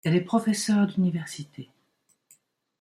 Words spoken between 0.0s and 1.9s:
Elle est professeure d'université.